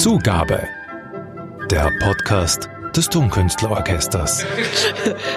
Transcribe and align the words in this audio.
Zugabe. 0.00 0.66
Der 1.70 1.92
Podcast 2.00 2.70
des 2.96 3.08
Tonkünstlerorchesters. 3.08 4.44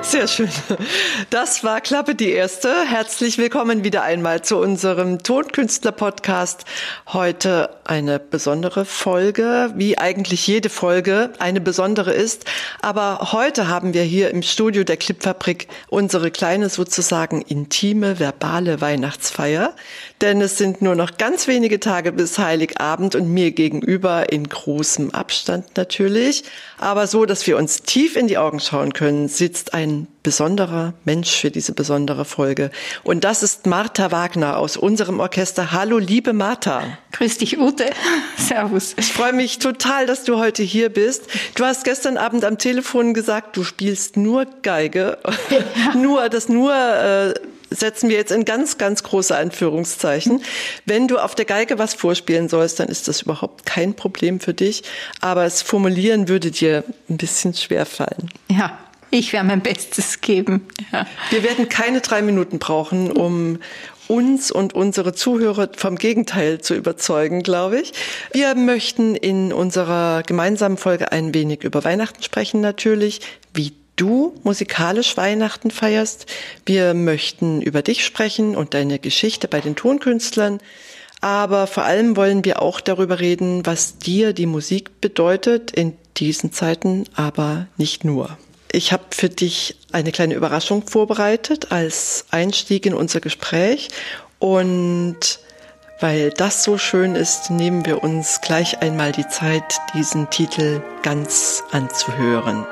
Sehr 0.01 0.27
schön. 0.27 0.49
Das 1.29 1.63
war 1.63 1.81
Klappe 1.81 2.15
die 2.15 2.31
erste. 2.31 2.69
Herzlich 2.87 3.37
willkommen 3.37 3.83
wieder 3.83 4.03
einmal 4.03 4.41
zu 4.41 4.57
unserem 4.57 5.21
Tonkünstler-Podcast. 5.21 6.65
Heute 7.07 7.69
eine 7.85 8.19
besondere 8.19 8.85
Folge, 8.85 9.71
wie 9.75 9.97
eigentlich 9.97 10.47
jede 10.47 10.69
Folge 10.69 11.31
eine 11.39 11.61
besondere 11.61 12.13
ist. 12.13 12.45
Aber 12.81 13.31
heute 13.33 13.67
haben 13.67 13.93
wir 13.93 14.03
hier 14.03 14.31
im 14.31 14.41
Studio 14.41 14.83
der 14.83 14.97
Clipfabrik 14.97 15.67
unsere 15.89 16.31
kleine 16.31 16.69
sozusagen 16.69 17.41
intime 17.41 18.19
verbale 18.19 18.81
Weihnachtsfeier. 18.81 19.75
Denn 20.21 20.41
es 20.41 20.57
sind 20.57 20.81
nur 20.81 20.95
noch 20.95 21.17
ganz 21.17 21.47
wenige 21.47 21.79
Tage 21.79 22.11
bis 22.11 22.39
Heiligabend 22.39 23.15
und 23.15 23.29
mir 23.29 23.51
gegenüber 23.51 24.31
in 24.31 24.47
großem 24.47 25.11
Abstand 25.11 25.77
natürlich. 25.77 26.43
Aber 26.77 27.07
so, 27.07 27.25
dass 27.25 27.42
wir 27.47 27.57
uns 27.57 27.81
tief 27.83 28.15
in 28.15 28.27
die 28.27 28.37
Augen 28.37 28.59
schauen 28.59 28.93
können, 28.93 29.27
sitzt 29.27 29.73
ein 29.73 30.07
besonderer 30.23 30.93
Mensch 31.03 31.31
für 31.31 31.51
diese 31.51 31.73
besondere 31.73 32.25
Folge. 32.25 32.71
Und 33.03 33.23
das 33.23 33.43
ist 33.43 33.65
Martha 33.65 34.11
Wagner 34.11 34.57
aus 34.57 34.77
unserem 34.77 35.19
Orchester. 35.19 35.71
Hallo, 35.71 35.97
liebe 35.97 36.33
Martha. 36.33 36.97
Grüß 37.11 37.39
dich, 37.39 37.59
Ute. 37.59 37.85
Servus. 38.37 38.95
Ich 38.97 39.11
freue 39.11 39.33
mich 39.33 39.59
total, 39.59 40.05
dass 40.05 40.23
du 40.23 40.37
heute 40.37 40.63
hier 40.63 40.89
bist. 40.89 41.27
Du 41.55 41.65
hast 41.65 41.83
gestern 41.83 42.17
Abend 42.17 42.45
am 42.45 42.57
Telefon 42.57 43.13
gesagt, 43.13 43.57
du 43.57 43.63
spielst 43.63 44.17
nur 44.17 44.45
Geige. 44.61 45.17
Ja. 45.49 45.95
nur, 45.95 46.29
das 46.29 46.49
nur 46.49 46.73
äh, 46.73 47.33
setzen 47.75 48.09
wir 48.09 48.17
jetzt 48.17 48.31
in 48.31 48.45
ganz, 48.45 48.77
ganz 48.77 49.03
große 49.03 49.35
Anführungszeichen. 49.35 50.41
Wenn 50.85 51.07
du 51.07 51.17
auf 51.17 51.35
der 51.35 51.45
Geige 51.45 51.77
was 51.79 51.93
vorspielen 51.93 52.49
sollst, 52.49 52.79
dann 52.79 52.87
ist 52.87 53.07
das 53.07 53.21
überhaupt 53.23 53.65
kein 53.65 53.93
Problem 53.95 54.39
für 54.39 54.53
dich. 54.53 54.83
Aber 55.21 55.45
es 55.45 55.61
formulieren 55.61 56.27
würde 56.27 56.51
dir 56.51 56.83
ein 57.09 57.17
bisschen 57.17 57.53
schwer 57.53 57.85
fallen. 57.85 58.29
Ja, 58.49 58.77
ich 59.09 59.31
werde 59.31 59.47
mein 59.47 59.61
Bestes 59.61 60.21
geben. 60.21 60.67
Ja. 60.91 61.05
Wir 61.29 61.43
werden 61.43 61.69
keine 61.69 62.01
drei 62.01 62.21
Minuten 62.21 62.57
brauchen, 62.59 63.11
um 63.11 63.59
uns 64.07 64.51
und 64.51 64.73
unsere 64.73 65.13
Zuhörer 65.13 65.69
vom 65.75 65.97
Gegenteil 65.97 66.61
zu 66.61 66.75
überzeugen, 66.75 67.43
glaube 67.43 67.79
ich. 67.79 67.93
Wir 68.31 68.55
möchten 68.55 69.15
in 69.15 69.53
unserer 69.53 70.23
gemeinsamen 70.23 70.77
Folge 70.77 71.11
ein 71.11 71.33
wenig 71.33 71.63
über 71.63 71.83
Weihnachten 71.83 72.21
sprechen 72.23 72.59
natürlich, 72.61 73.21
wie 73.53 73.73
du 73.95 74.35
musikalisch 74.43 75.17
Weihnachten 75.17 75.71
feierst. 75.71 76.25
Wir 76.65 76.93
möchten 76.93 77.61
über 77.61 77.81
dich 77.81 78.05
sprechen 78.05 78.55
und 78.55 78.73
deine 78.73 78.99
Geschichte 78.99 79.47
bei 79.47 79.61
den 79.61 79.75
Tonkünstlern. 79.75 80.59
Aber 81.21 81.67
vor 81.67 81.83
allem 81.83 82.17
wollen 82.17 82.43
wir 82.43 82.61
auch 82.61 82.81
darüber 82.81 83.19
reden, 83.19 83.65
was 83.65 83.97
dir 83.97 84.33
die 84.33 84.45
Musik 84.45 84.99
bedeutet 84.99 85.71
in 85.71 85.95
diesen 86.17 86.51
Zeiten, 86.51 87.05
aber 87.15 87.67
nicht 87.77 88.03
nur. 88.03 88.37
Ich 88.71 88.91
habe 88.91 89.03
für 89.11 89.29
dich 89.29 89.77
eine 89.91 90.11
kleine 90.11 90.33
Überraschung 90.33 90.85
vorbereitet 90.87 91.71
als 91.71 92.25
Einstieg 92.31 92.85
in 92.85 92.93
unser 92.93 93.19
Gespräch 93.19 93.89
und 94.39 95.39
weil 95.99 96.31
das 96.31 96.63
so 96.63 96.77
schön 96.77 97.15
ist, 97.15 97.51
nehmen 97.51 97.85
wir 97.85 98.03
uns 98.03 98.41
gleich 98.41 98.81
einmal 98.81 99.13
die 99.13 99.27
Zeit, 99.27 99.79
diesen 99.93 100.29
Titel 100.29 100.81
ganz 101.03 101.63
anzuhören. 101.71 102.65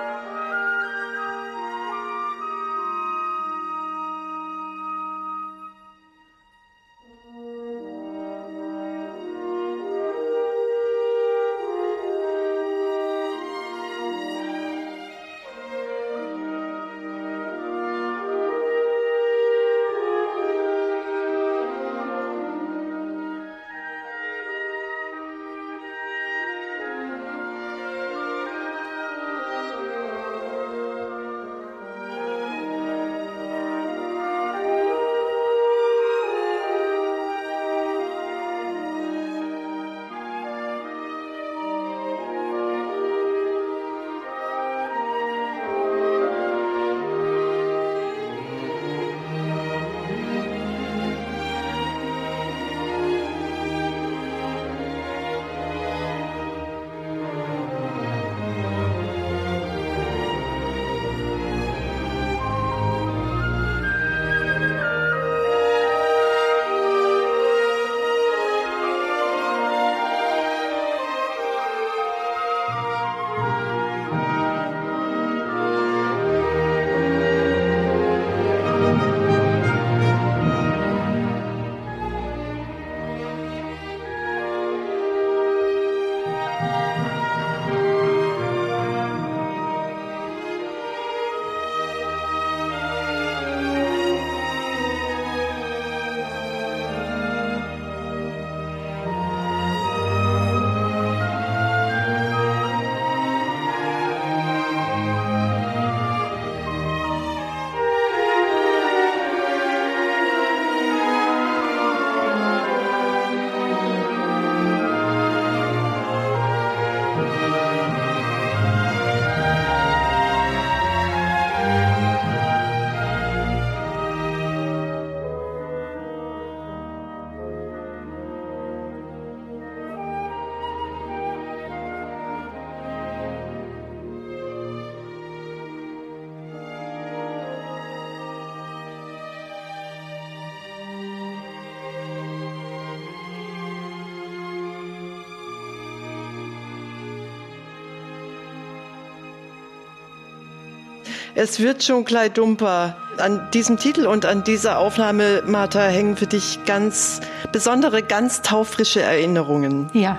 Es 151.36 151.60
wird 151.60 151.84
schon 151.84 152.06
gleich 152.06 152.34
dumper. 152.34 152.96
An 153.18 153.48
diesem 153.54 153.78
Titel 153.78 154.08
und 154.08 154.26
an 154.26 154.44
dieser 154.44 154.80
Aufnahme, 154.80 155.44
Martha, 155.46 155.82
hängen 155.88 156.18
für 156.18 156.28
dich 156.28 156.60
ganz 156.66 157.22
besondere, 157.52 158.04
ganz 158.04 158.42
taufrische 158.42 159.02
Erinnerungen. 159.02 159.90
Ja. 159.94 160.18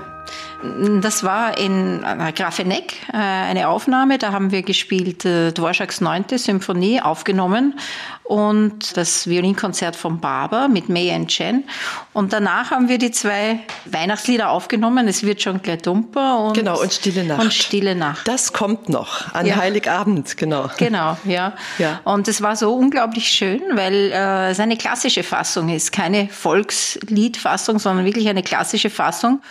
Das 1.01 1.25
war 1.25 1.59
in 1.59 2.03
Grafeneck 2.37 2.95
äh, 3.13 3.17
eine 3.17 3.69
Aufnahme, 3.69 4.19
da 4.19 4.31
haben 4.31 4.53
wir 4.53 4.63
gespielt 4.63 5.25
äh, 5.25 5.53
neunte 6.01 6.39
Symphonie 6.39 7.01
aufgenommen 7.01 7.75
und 8.23 8.97
das 8.97 9.27
Violinkonzert 9.29 9.97
von 9.97 10.21
Barber 10.21 10.69
mit 10.69 10.89
May 10.89 11.13
and 11.13 11.29
Chen. 11.29 11.65
Und 12.13 12.33
danach 12.33 12.71
haben 12.71 12.89
wir 12.89 12.99
die 12.99 13.11
zwei 13.11 13.59
Weihnachtslieder 13.87 14.51
aufgenommen. 14.51 15.09
Es 15.09 15.25
wird 15.25 15.43
schon 15.43 15.61
gleich 15.63 15.83
dumper 15.83 16.39
und 16.39 16.55
genau 16.55 16.81
und 16.81 16.93
Stille 16.93 17.25
Nacht. 17.25 17.43
Und 17.43 17.53
Stille 17.53 17.95
Nacht. 17.97 18.29
Das 18.29 18.53
kommt 18.53 18.89
noch 18.89 19.35
an 19.35 19.47
ja. 19.47 19.57
Heiligabend, 19.57 20.37
genau. 20.37 20.71
Genau, 20.79 21.17
ja. 21.25 21.55
ja. 21.79 22.01
Und 22.05 22.29
es 22.29 22.41
war 22.41 22.55
so 22.55 22.73
unglaublich 22.75 23.29
schön, 23.29 23.61
weil 23.75 24.13
äh, 24.13 24.51
es 24.51 24.61
eine 24.61 24.77
klassische 24.77 25.25
Fassung 25.25 25.69
ist, 25.69 25.91
keine 25.91 26.29
Volksliedfassung, 26.29 27.81
sondern 27.81 28.05
wirklich 28.05 28.29
eine 28.29 28.45
klassische 28.45 28.91
Fassung. 28.91 29.43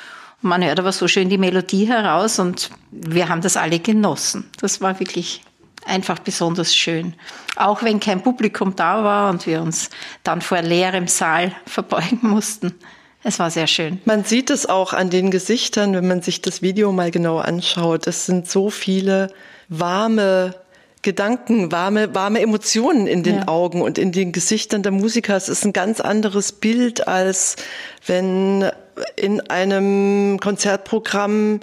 Man 0.42 0.64
hört 0.64 0.80
aber 0.80 0.92
so 0.92 1.08
schön 1.08 1.30
die 1.30 1.38
Melodie 1.38 1.88
heraus 1.88 2.40
und 2.40 2.72
wir 2.92 3.30
haben 3.30 3.42
das 3.42 3.58
alle 3.58 3.80
genossen. 3.80 4.50
Das 4.60 4.82
war 4.82 5.00
wirklich 5.00 5.44
einfach 5.86 6.20
besonders 6.20 6.76
schön. 6.76 7.14
Auch 7.56 7.84
wenn 7.84 8.00
kein 8.00 8.22
Publikum 8.22 8.76
da 8.76 9.04
war 9.04 9.30
und 9.30 9.46
wir 9.46 9.62
uns 9.62 9.90
dann 10.24 10.42
vor 10.42 10.62
leerem 10.62 11.08
Saal 11.08 11.52
verbeugen 11.66 12.20
mussten. 12.22 12.74
Es 13.24 13.38
war 13.38 13.52
sehr 13.52 13.68
schön. 13.68 14.02
Man 14.06 14.24
sieht 14.24 14.50
es 14.50 14.68
auch 14.68 14.94
an 14.94 15.12
den 15.12 15.30
Gesichtern, 15.30 15.94
wenn 15.94 16.08
man 16.08 16.24
sich 16.24 16.42
das 16.42 16.64
Video 16.64 16.92
mal 16.92 17.12
genau 17.12 17.38
anschaut. 17.38 18.08
Es 18.08 18.26
sind 18.26 18.50
so 18.50 18.72
viele 18.72 19.32
warme 19.70 20.56
Gedanken, 21.02 21.72
warme, 21.72 22.14
warme 22.14 22.42
Emotionen 22.42 23.08
in 23.08 23.24
den 23.24 23.38
ja. 23.38 23.48
Augen 23.48 23.82
und 23.82 23.98
in 23.98 24.12
den 24.12 24.32
Gesichtern 24.32 24.84
der 24.84 24.92
Musiker. 24.92 25.36
Es 25.36 25.50
ist 25.50 25.66
ein 25.66 25.74
ganz 25.74 26.00
anderes 26.00 26.52
Bild, 26.52 27.08
als 27.08 27.56
wenn 28.06 28.70
in 29.16 29.42
einem 29.50 30.40
Konzertprogramm 30.40 31.62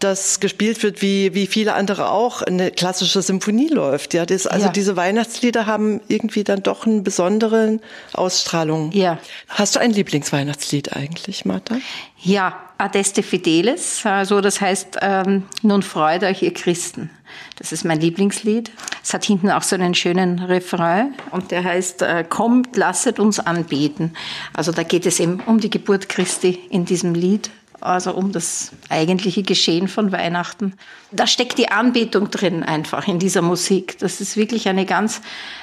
das 0.00 0.40
gespielt 0.40 0.82
wird, 0.82 1.00
wie, 1.00 1.34
wie 1.34 1.46
viele 1.46 1.74
andere 1.74 2.10
auch, 2.10 2.42
eine 2.42 2.72
klassische 2.72 3.22
Symphonie 3.22 3.68
läuft. 3.68 4.14
Ja, 4.14 4.26
das, 4.26 4.46
also 4.46 4.66
ja. 4.66 4.72
diese 4.72 4.96
Weihnachtslieder 4.96 5.66
haben 5.66 6.00
irgendwie 6.08 6.42
dann 6.42 6.62
doch 6.62 6.86
eine 6.86 7.02
besondere 7.02 7.78
Ausstrahlung. 8.12 8.90
Ja. 8.92 9.18
Hast 9.48 9.76
du 9.76 9.80
ein 9.80 9.92
Lieblingsweihnachtslied 9.92 10.96
eigentlich, 10.96 11.44
Martha? 11.44 11.76
Ja, 12.20 12.65
Adeste 12.78 13.22
Fideles, 13.22 14.04
also 14.04 14.40
das 14.40 14.60
heißt, 14.60 14.98
ähm, 15.00 15.44
nun 15.62 15.82
freut 15.82 16.22
euch 16.22 16.42
ihr 16.42 16.52
Christen. 16.52 17.10
Das 17.58 17.72
ist 17.72 17.84
mein 17.84 18.00
Lieblingslied. 18.00 18.70
Es 19.02 19.14
hat 19.14 19.24
hinten 19.24 19.50
auch 19.50 19.62
so 19.62 19.76
einen 19.76 19.94
schönen 19.94 20.40
Refrain 20.40 21.14
und 21.30 21.50
der 21.50 21.64
heißt, 21.64 22.02
äh, 22.02 22.24
kommt, 22.28 22.76
lasset 22.76 23.18
uns 23.18 23.40
anbeten. 23.40 24.14
Also 24.52 24.72
da 24.72 24.82
geht 24.82 25.06
es 25.06 25.20
eben 25.20 25.40
um 25.46 25.58
die 25.58 25.70
Geburt 25.70 26.08
Christi 26.08 26.60
in 26.70 26.84
diesem 26.84 27.14
Lied 27.14 27.50
also 27.80 28.12
um 28.12 28.32
das 28.32 28.72
eigentliche 28.88 29.42
Geschehen 29.42 29.88
von 29.88 30.12
Weihnachten. 30.12 30.74
Da 31.12 31.26
steckt 31.26 31.58
die 31.58 31.70
Anbetung 31.70 32.30
drin 32.30 32.62
einfach 32.62 33.06
in 33.06 33.18
dieser 33.18 33.42
Musik. 33.42 33.98
Das 33.98 34.20
ist 34.20 34.36
wirklich 34.36 34.68
eine 34.68 34.86
ganz 34.86 35.20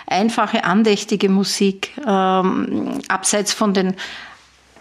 einfache, 0.08 0.64
andächtige 0.64 1.30
Musik, 1.30 1.92
ähm, 2.08 3.00
abseits 3.08 3.54
von 3.54 3.74
den 3.74 3.96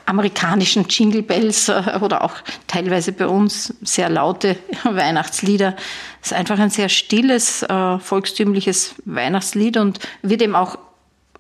amerikanischen 0.07 0.87
Jingle 0.89 1.23
Bells 1.23 1.69
äh, 1.69 1.99
oder 2.01 2.25
auch 2.25 2.35
teilweise 2.67 3.13
bei 3.13 3.27
uns 3.27 3.75
sehr 3.83 4.09
laute 4.09 4.57
Weihnachtslieder. 4.85 5.77
Es 6.21 6.33
ist 6.33 6.37
einfach 6.37 6.59
ein 6.59 6.71
sehr 6.71 6.89
stilles, 6.89 7.63
äh, 7.63 7.99
volkstümliches 7.99 8.95
Weihnachtslied 9.05 9.77
und 9.77 9.99
wird 10.23 10.43
eben 10.43 10.55
auch 10.55 10.79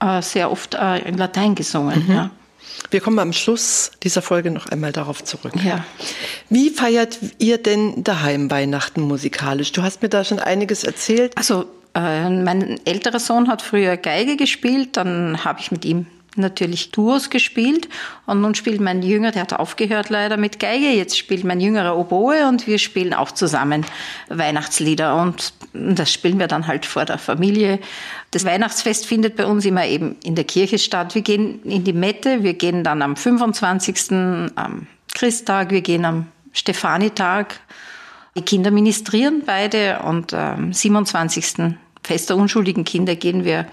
äh, 0.00 0.22
sehr 0.22 0.50
oft 0.50 0.74
in 0.74 1.16
Latein 1.16 1.54
gesungen. 1.54 2.04
Mhm. 2.06 2.12
Ja. 2.12 2.30
Wir 2.90 3.00
kommen 3.00 3.18
am 3.18 3.32
Schluss 3.32 3.92
dieser 4.02 4.22
Folge 4.22 4.50
noch 4.50 4.66
einmal 4.66 4.92
darauf 4.92 5.22
zurück. 5.24 5.52
Ja. 5.64 5.84
Wie 6.48 6.70
feiert 6.70 7.18
ihr 7.38 7.58
denn 7.58 8.02
daheim 8.04 8.50
Weihnachten 8.50 9.02
musikalisch? 9.02 9.72
Du 9.72 9.82
hast 9.82 10.02
mir 10.02 10.08
da 10.08 10.24
schon 10.24 10.38
einiges 10.38 10.84
erzählt. 10.84 11.36
Also 11.36 11.66
äh, 11.94 12.28
mein 12.28 12.80
älterer 12.84 13.20
Sohn 13.20 13.48
hat 13.48 13.62
früher 13.62 13.96
Geige 13.96 14.36
gespielt, 14.36 14.96
dann 14.96 15.44
habe 15.44 15.60
ich 15.60 15.70
mit 15.70 15.84
ihm 15.84 16.06
natürlich 16.36 16.90
Duos 16.90 17.30
gespielt 17.30 17.88
und 18.26 18.40
nun 18.40 18.54
spielt 18.54 18.80
mein 18.80 19.02
Jünger, 19.02 19.32
der 19.32 19.42
hat 19.42 19.52
aufgehört 19.52 20.08
leider 20.10 20.36
mit 20.36 20.58
Geige, 20.58 20.90
jetzt 20.90 21.18
spielt 21.18 21.44
mein 21.44 21.60
Jüngerer 21.60 21.96
Oboe 21.96 22.48
und 22.48 22.66
wir 22.66 22.78
spielen 22.78 23.14
auch 23.14 23.30
zusammen 23.30 23.84
Weihnachtslieder 24.28 25.16
und 25.16 25.52
das 25.72 26.12
spielen 26.12 26.38
wir 26.38 26.48
dann 26.48 26.66
halt 26.66 26.86
vor 26.86 27.04
der 27.04 27.18
Familie. 27.18 27.78
Das 28.30 28.44
Weihnachtsfest 28.44 29.06
findet 29.06 29.36
bei 29.36 29.46
uns 29.46 29.64
immer 29.64 29.86
eben 29.86 30.16
in 30.24 30.34
der 30.34 30.44
Kirche 30.44 30.78
statt. 30.78 31.14
Wir 31.14 31.22
gehen 31.22 31.62
in 31.64 31.84
die 31.84 31.92
Mette, 31.92 32.42
wir 32.42 32.54
gehen 32.54 32.84
dann 32.84 33.02
am 33.02 33.16
25. 33.16 34.12
am 34.54 34.86
Christtag, 35.14 35.70
wir 35.70 35.82
gehen 35.82 36.04
am 36.04 36.26
Stefanitag. 36.52 37.60
Die 38.36 38.42
Kinder 38.42 38.70
ministrieren 38.70 39.42
beide 39.44 40.00
und 40.00 40.32
am 40.32 40.72
27. 40.72 41.76
Fest 42.04 42.30
der 42.30 42.36
unschuldigen 42.36 42.84
Kinder 42.84 43.14
gehen 43.14 43.44
wir. 43.44 43.66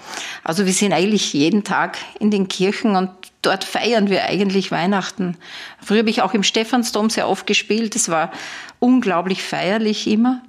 Also 0.44 0.66
wir 0.66 0.74
sind 0.74 0.94
eigentlich 0.94 1.34
jeden 1.34 1.64
Tag 1.64 1.98
in 2.20 2.30
den 2.30 2.48
Kirchen 2.48 2.96
und 2.96 3.10
dort 3.42 3.64
feiern 3.64 4.10
wir 4.10 4.26
eigentlich 4.26 4.72
Weihnachten. 4.72 5.38
Früher 5.84 6.00
habe 6.00 6.10
ich 6.10 6.22
auch 6.22 6.34
im 6.34 6.44
Stephansdom 6.44 7.10
sehr 7.10 7.28
oft 7.28 7.48
gespielt. 7.48 7.96
Es 7.96 8.10
war 8.10 8.32
unglaublich 8.80 9.42
feierlich 9.42 10.08
immer. 10.08 10.42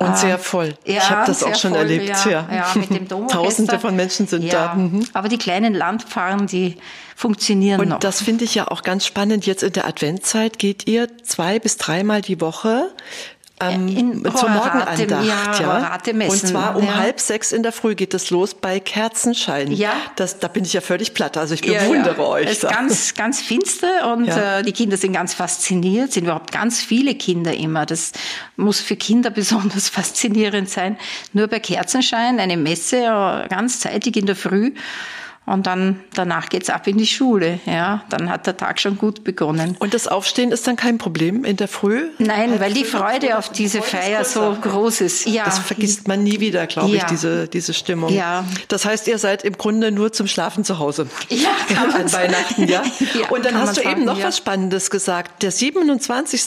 Und 0.00 0.16
sehr 0.16 0.38
voll. 0.38 0.74
Ja, 0.86 0.94
ich 0.94 1.10
habe 1.10 1.26
das 1.26 1.42
auch 1.42 1.54
schon 1.54 1.72
voll, 1.72 1.80
erlebt. 1.80 2.24
Ja, 2.24 2.48
ja. 2.50 2.72
mit 2.74 2.88
dem 2.88 3.06
Tausende 3.28 3.78
von 3.78 3.94
Menschen 3.94 4.26
sind 4.26 4.50
da. 4.50 4.74
Mhm. 4.74 5.04
Aber 5.12 5.28
die 5.28 5.36
kleinen 5.36 5.74
Landpfarren, 5.74 6.46
die 6.46 6.76
funktionieren 7.14 7.80
Und 7.80 7.88
noch. 7.90 7.98
das 7.98 8.22
finde 8.22 8.44
ich 8.44 8.54
ja 8.54 8.68
auch 8.68 8.82
ganz 8.82 9.04
spannend. 9.04 9.44
Jetzt 9.44 9.62
in 9.62 9.74
der 9.74 9.86
Adventzeit 9.86 10.58
geht 10.58 10.88
ihr 10.88 11.06
zwei 11.22 11.58
bis 11.58 11.76
dreimal 11.76 12.22
die 12.22 12.40
Woche 12.40 12.90
ähm, 13.60 13.88
in 13.88 14.24
zur 14.34 14.48
Morgenandacht. 14.48 15.24
Ja, 15.24 15.58
ja. 15.60 15.98
Und 16.28 16.38
zwar 16.38 16.76
um 16.76 16.84
ja. 16.84 16.96
halb 16.96 17.20
sechs 17.20 17.52
in 17.52 17.62
der 17.62 17.72
Früh 17.72 17.94
geht 17.94 18.14
es 18.14 18.30
los 18.30 18.54
bei 18.54 18.80
Kerzenschein. 18.80 19.70
Ja. 19.72 19.92
Das, 20.16 20.38
da 20.38 20.48
bin 20.48 20.64
ich 20.64 20.72
ja 20.72 20.80
völlig 20.80 21.14
platt. 21.14 21.36
Also 21.36 21.54
ich 21.54 21.62
bewundere 21.62 22.16
ja, 22.16 22.26
euch. 22.26 22.46
Es 22.46 22.64
ist 22.64 22.70
ganz, 22.70 23.14
ganz 23.14 23.40
finster 23.40 24.12
und 24.12 24.28
äh, 24.28 24.62
die 24.62 24.72
Kinder 24.72 24.96
sind 24.96 25.12
ganz 25.12 25.34
fasziniert. 25.34 26.12
Sind 26.12 26.24
überhaupt 26.24 26.52
ganz 26.52 26.80
viele 26.80 27.14
Kinder 27.14 27.54
immer. 27.54 27.86
Das 27.86 28.12
muss 28.56 28.80
für 28.80 28.96
Kinder 28.96 29.30
besonders 29.40 29.88
faszinierend 29.88 30.70
sein. 30.70 30.96
Nur 31.32 31.48
bei 31.48 31.60
Kerzenschein 31.60 32.40
eine 32.40 32.56
Messe 32.56 32.96
äh, 32.96 33.48
ganz 33.48 33.80
zeitig 33.80 34.16
in 34.16 34.26
der 34.26 34.36
Früh. 34.36 34.72
Und 35.50 35.66
dann 35.66 36.00
danach 36.14 36.48
geht's 36.48 36.70
ab 36.70 36.86
in 36.86 36.96
die 36.96 37.06
Schule. 37.06 37.58
Ja, 37.66 38.04
dann 38.08 38.30
hat 38.30 38.46
der 38.46 38.56
Tag 38.56 38.80
schon 38.80 38.96
gut 38.96 39.24
begonnen. 39.24 39.76
Und 39.80 39.94
das 39.94 40.06
Aufstehen 40.06 40.52
ist 40.52 40.66
dann 40.66 40.76
kein 40.76 40.98
Problem 40.98 41.44
in 41.44 41.56
der 41.56 41.66
Früh? 41.66 42.08
Nein, 42.18 42.60
weil 42.60 42.72
die 42.72 42.84
Freude 42.84 43.36
auf 43.36 43.48
diese 43.48 43.82
Feier 43.82 44.24
so 44.24 44.56
groß 44.60 45.00
ist. 45.00 45.26
Ja. 45.26 45.44
Das 45.44 45.58
vergisst 45.58 46.06
man 46.06 46.22
nie 46.22 46.38
wieder, 46.38 46.66
glaube 46.68 46.94
ich, 46.94 47.02
diese, 47.04 47.48
diese 47.48 47.74
Stimmung. 47.74 48.12
Ja. 48.12 48.44
Das 48.68 48.84
heißt, 48.84 49.08
ihr 49.08 49.18
seid 49.18 49.42
im 49.42 49.58
Grunde 49.58 49.90
nur 49.90 50.12
zum 50.12 50.28
Schlafen 50.28 50.64
zu 50.64 50.78
Hause. 50.78 51.08
Ja, 51.28 51.50
kann 51.74 51.90
an 51.92 52.12
Weihnachten, 52.12 52.68
ja. 52.68 52.82
ja 53.18 53.28
Und 53.30 53.44
dann 53.44 53.56
hast 53.58 53.76
du 53.76 53.82
sagen, 53.82 53.96
eben 53.96 54.04
noch 54.04 54.18
ja. 54.18 54.26
was 54.26 54.36
Spannendes 54.36 54.90
gesagt. 54.90 55.42
Der 55.42 55.50
27. 55.50 56.40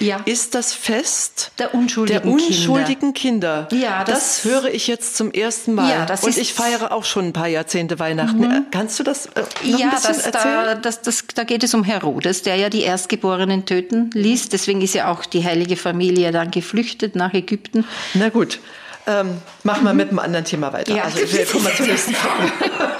Ja. 0.00 0.20
ist 0.26 0.54
das 0.54 0.74
Fest 0.74 1.52
der 1.58 1.74
unschuldigen, 1.74 2.22
der 2.22 2.30
unschuldigen 2.30 3.14
Kinder. 3.14 3.30
Kinder. 3.30 3.68
Ja, 3.72 4.04
das, 4.04 4.42
das, 4.42 4.44
höre 4.44 4.74
ich 4.74 4.86
jetzt 4.86 5.16
zum 5.16 5.30
ersten 5.30 5.74
Mal. 5.74 5.90
Ja, 5.90 6.06
das 6.06 6.24
Und 6.24 6.36
ich 6.36 6.52
feiere 6.52 6.92
auch 6.92 7.04
schon 7.04 7.26
ein 7.26 7.32
paar 7.32 7.48
Jahrzehnte 7.48 7.98
Weihnachten. 7.98 8.40
Mhm. 8.40 8.49
Kannst 8.70 8.98
du 8.98 9.02
das 9.02 9.26
äh, 9.26 9.40
noch 9.64 9.78
ja, 9.78 9.86
ein 9.86 9.90
bisschen 9.90 10.14
das, 10.14 10.26
erzählen? 10.26 10.64
Da, 10.64 10.74
das, 10.76 11.02
das, 11.02 11.24
da 11.34 11.44
geht 11.44 11.62
es 11.62 11.74
um 11.74 11.84
Herodes, 11.84 12.42
der 12.42 12.56
ja 12.56 12.68
die 12.68 12.82
Erstgeborenen 12.82 13.66
töten 13.66 14.10
ließ. 14.12 14.48
Deswegen 14.48 14.80
ist 14.80 14.94
ja 14.94 15.10
auch 15.10 15.24
die 15.24 15.44
heilige 15.44 15.76
Familie 15.76 16.32
dann 16.32 16.50
geflüchtet 16.50 17.16
nach 17.16 17.34
Ägypten. 17.34 17.84
Na 18.14 18.28
gut. 18.28 18.60
Ähm, 19.06 19.38
machen 19.64 19.84
wir 19.84 19.94
mit 19.94 20.10
einem 20.10 20.18
anderen 20.18 20.44
Thema 20.44 20.72
weiter. 20.72 20.94
Ja. 20.94 21.04
Also 21.04 21.18
wir 21.20 21.46
kommen 21.46 21.64
mal 21.64 21.74
zur 21.74 21.86
nächsten 21.86 22.14
Frage. 22.14 22.52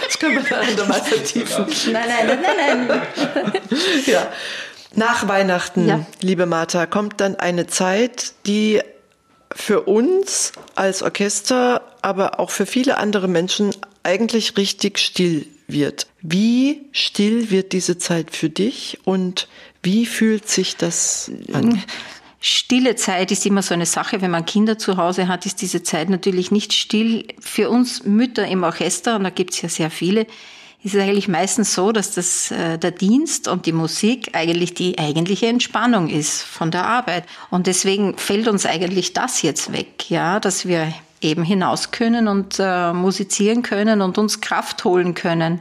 Das 0.04 0.18
können 0.18 0.36
wir 0.36 0.42
dann 0.42 0.74
nochmal 0.76 1.02
vertiefen. 1.02 1.66
Nein, 1.92 2.08
nein, 2.08 2.26
nein, 2.26 2.56
nein, 2.56 2.86
nein. 2.88 3.52
ja. 4.06 4.26
Nach 4.94 5.28
Weihnachten, 5.28 5.86
ja. 5.86 6.04
liebe 6.20 6.46
Martha, 6.46 6.86
kommt 6.86 7.20
dann 7.20 7.36
eine 7.36 7.68
Zeit, 7.68 8.32
die 8.46 8.80
für 9.54 9.82
uns 9.82 10.52
als 10.74 11.02
Orchester, 11.02 11.82
aber 12.02 12.38
auch 12.38 12.50
für 12.50 12.66
viele 12.66 12.96
andere 12.96 13.28
Menschen 13.28 13.72
eigentlich 14.02 14.56
richtig 14.56 14.98
still 14.98 15.46
wird. 15.66 16.06
Wie 16.22 16.82
still 16.92 17.50
wird 17.50 17.72
diese 17.72 17.98
Zeit 17.98 18.34
für 18.34 18.48
dich 18.48 18.98
und 19.04 19.48
wie 19.82 20.06
fühlt 20.06 20.48
sich 20.48 20.76
das 20.76 21.30
an? 21.52 21.82
Stille 22.42 22.96
Zeit 22.96 23.30
ist 23.32 23.44
immer 23.44 23.62
so 23.62 23.74
eine 23.74 23.84
Sache. 23.84 24.22
Wenn 24.22 24.30
man 24.30 24.46
Kinder 24.46 24.78
zu 24.78 24.96
Hause 24.96 25.28
hat, 25.28 25.44
ist 25.44 25.60
diese 25.60 25.82
Zeit 25.82 26.08
natürlich 26.08 26.50
nicht 26.50 26.72
still. 26.72 27.26
Für 27.38 27.68
uns 27.68 28.04
Mütter 28.04 28.46
im 28.46 28.62
Orchester, 28.62 29.16
und 29.16 29.24
da 29.24 29.30
gibt 29.30 29.52
es 29.52 29.60
ja 29.60 29.68
sehr 29.68 29.90
viele, 29.90 30.26
ist 30.82 30.94
es 30.94 31.02
eigentlich 31.02 31.28
meistens 31.28 31.74
so, 31.74 31.92
dass 31.92 32.14
das, 32.14 32.50
äh, 32.50 32.78
der 32.78 32.90
Dienst 32.90 33.48
und 33.48 33.66
die 33.66 33.72
Musik 33.72 34.30
eigentlich 34.32 34.72
die 34.74 34.98
eigentliche 34.98 35.46
Entspannung 35.46 36.08
ist 36.08 36.42
von 36.42 36.70
der 36.70 36.86
Arbeit. 36.86 37.24
Und 37.50 37.66
deswegen 37.66 38.16
fällt 38.16 38.48
uns 38.48 38.64
eigentlich 38.64 39.12
das 39.12 39.42
jetzt 39.42 39.72
weg, 39.72 40.08
ja, 40.08 40.40
dass 40.40 40.66
wir 40.66 40.92
eben 41.20 41.44
hinaus 41.44 41.90
können 41.90 42.28
und 42.28 42.56
äh, 42.58 42.94
musizieren 42.94 43.62
können 43.62 44.00
und 44.00 44.16
uns 44.16 44.40
Kraft 44.40 44.84
holen 44.84 45.14
können. 45.14 45.60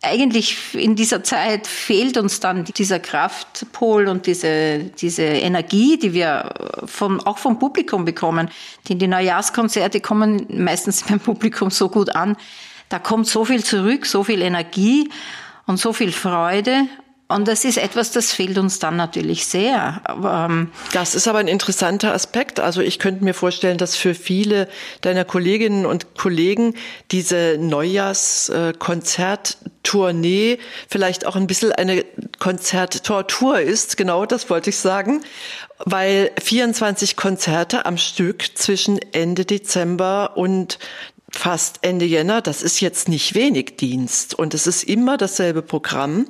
Eigentlich 0.00 0.74
in 0.74 0.96
dieser 0.96 1.24
Zeit 1.24 1.66
fehlt 1.66 2.16
uns 2.16 2.40
dann 2.40 2.64
dieser 2.64 3.00
Kraftpol 3.00 4.08
und 4.08 4.26
diese, 4.26 4.78
diese 4.80 5.22
Energie, 5.22 5.96
die 5.96 6.12
wir 6.12 6.54
vom, 6.86 7.20
auch 7.20 7.38
vom 7.38 7.58
Publikum 7.58 8.04
bekommen. 8.04 8.48
Denn 8.88 8.98
die 8.98 9.06
Neujahrskonzerte 9.08 10.00
kommen 10.00 10.46
meistens 10.48 11.02
beim 11.08 11.18
Publikum 11.18 11.70
so 11.70 11.88
gut 11.88 12.14
an. 12.14 12.36
Da 12.92 12.98
kommt 12.98 13.26
so 13.26 13.46
viel 13.46 13.64
zurück, 13.64 14.04
so 14.04 14.22
viel 14.22 14.42
Energie 14.42 15.08
und 15.66 15.78
so 15.78 15.94
viel 15.94 16.12
Freude. 16.12 16.82
Und 17.26 17.48
das 17.48 17.64
ist 17.64 17.78
etwas, 17.78 18.10
das 18.10 18.32
fehlt 18.32 18.58
uns 18.58 18.80
dann 18.80 18.96
natürlich 18.96 19.46
sehr. 19.46 20.02
Aber, 20.04 20.48
ähm, 20.50 20.70
das 20.92 21.14
ist 21.14 21.26
aber 21.26 21.38
ein 21.38 21.48
interessanter 21.48 22.12
Aspekt. 22.12 22.60
Also 22.60 22.82
ich 22.82 22.98
könnte 22.98 23.24
mir 23.24 23.32
vorstellen, 23.32 23.78
dass 23.78 23.96
für 23.96 24.14
viele 24.14 24.68
deiner 25.00 25.24
Kolleginnen 25.24 25.86
und 25.86 26.16
Kollegen 26.16 26.74
diese 27.10 27.56
Neujahrskonzerttournee 27.58 30.58
vielleicht 30.86 31.24
auch 31.24 31.36
ein 31.36 31.46
bisschen 31.46 31.72
eine 31.72 32.04
Konzerttortur 32.38 33.58
ist. 33.58 33.96
Genau, 33.96 34.26
das 34.26 34.50
wollte 34.50 34.68
ich 34.68 34.76
sagen. 34.76 35.22
Weil 35.84 36.30
24 36.40 37.16
Konzerte 37.16 37.86
am 37.86 37.96
Stück 37.96 38.56
zwischen 38.56 39.00
Ende 39.12 39.44
Dezember 39.46 40.36
und 40.36 40.78
fast 41.32 41.78
Ende 41.82 42.04
Jänner, 42.04 42.42
das 42.42 42.62
ist 42.62 42.80
jetzt 42.80 43.08
nicht 43.08 43.34
wenig 43.34 43.76
Dienst 43.76 44.34
und 44.34 44.54
es 44.54 44.66
ist 44.66 44.84
immer 44.84 45.16
dasselbe 45.16 45.62
Programm 45.62 46.26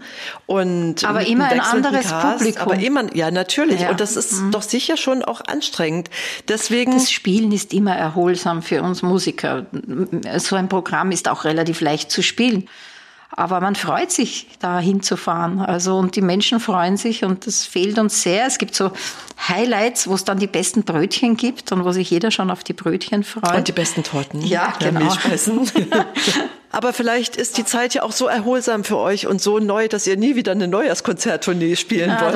und 0.46 1.04
aber 1.04 1.26
immer 1.26 1.46
ein 1.46 1.60
anderes 1.60 2.08
Cast, 2.08 2.38
Publikum. 2.38 2.62
Aber 2.62 2.74
immer, 2.76 3.14
ja 3.14 3.30
natürlich 3.30 3.80
ja. 3.80 3.90
und 3.90 4.00
das 4.00 4.16
ist 4.16 4.40
mhm. 4.40 4.52
doch 4.52 4.62
sicher 4.62 4.96
schon 4.96 5.22
auch 5.22 5.40
anstrengend. 5.40 6.08
Deswegen 6.48 6.92
das 6.92 7.10
Spielen 7.10 7.52
ist 7.52 7.74
immer 7.74 7.96
erholsam 7.96 8.62
für 8.62 8.82
uns 8.82 9.02
Musiker. 9.02 9.66
So 10.38 10.56
ein 10.56 10.68
Programm 10.68 11.10
ist 11.10 11.28
auch 11.28 11.44
relativ 11.44 11.80
leicht 11.80 12.10
zu 12.10 12.22
spielen. 12.22 12.68
Aber 13.34 13.60
man 13.60 13.74
freut 13.74 14.10
sich, 14.10 14.46
da 14.60 14.78
hinzufahren. 14.78 15.60
Also, 15.60 15.96
und 15.96 16.16
die 16.16 16.20
Menschen 16.20 16.60
freuen 16.60 16.96
sich 16.96 17.24
und 17.24 17.46
das 17.46 17.64
fehlt 17.64 17.98
uns 17.98 18.22
sehr. 18.22 18.46
Es 18.46 18.58
gibt 18.58 18.74
so 18.74 18.92
Highlights, 19.48 20.06
wo 20.06 20.14
es 20.14 20.24
dann 20.24 20.38
die 20.38 20.46
besten 20.46 20.84
Brötchen 20.84 21.36
gibt 21.36 21.72
und 21.72 21.84
wo 21.84 21.92
sich 21.92 22.10
jeder 22.10 22.30
schon 22.30 22.50
auf 22.50 22.62
die 22.62 22.74
Brötchen 22.74 23.24
freut. 23.24 23.56
Und 23.56 23.68
die 23.68 23.72
besten 23.72 24.02
Torten. 24.02 24.42
Ja, 24.42 24.74
genau. 24.78 25.12
Aber 26.72 26.92
vielleicht 26.94 27.36
ist 27.36 27.58
die 27.58 27.64
Zeit 27.64 27.94
ja 27.94 28.02
auch 28.02 28.12
so 28.12 28.26
erholsam 28.26 28.82
für 28.82 28.96
euch 28.96 29.26
und 29.26 29.40
so 29.42 29.58
neu, 29.58 29.88
dass 29.88 30.06
ihr 30.06 30.16
nie 30.16 30.34
wieder 30.36 30.52
eine 30.52 30.68
Neujahrskonzerttournee 30.68 31.76
spielen 31.76 32.10
ja, 32.10 32.20
wollt 32.22 32.34